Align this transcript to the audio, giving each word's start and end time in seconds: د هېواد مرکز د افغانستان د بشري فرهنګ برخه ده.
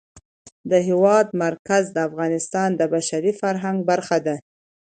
د 0.71 0.73
هېواد 0.87 1.27
مرکز 1.43 1.83
د 1.93 1.97
افغانستان 2.09 2.69
د 2.75 2.81
بشري 2.93 3.31
فرهنګ 3.41 3.77
برخه 3.89 4.17
ده. 4.25 4.35